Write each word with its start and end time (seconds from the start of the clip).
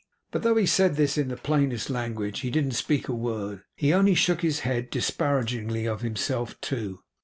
But 0.31 0.41
though 0.41 0.55
he 0.55 0.65
said 0.65 0.95
this 0.95 1.15
in 1.15 1.27
the 1.27 1.37
plainest 1.37 1.87
language, 1.91 2.39
he 2.39 2.49
didn't 2.49 2.71
speak 2.71 3.07
a 3.07 3.13
word. 3.13 3.61
He 3.75 3.93
only 3.93 4.15
shook 4.15 4.41
his 4.41 4.61
head; 4.61 4.89
disparagingly 4.89 5.85
of 5.87 6.01
himself 6.01 6.59
too. 6.59 7.01